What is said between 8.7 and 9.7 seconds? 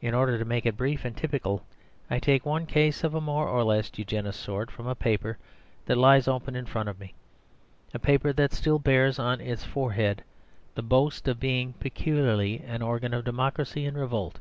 bears on its